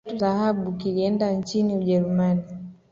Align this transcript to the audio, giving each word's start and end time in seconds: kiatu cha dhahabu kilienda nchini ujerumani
kiatu 0.03 0.19
cha 0.19 0.25
dhahabu 0.25 0.71
kilienda 0.71 1.31
nchini 1.31 1.77
ujerumani 1.77 2.43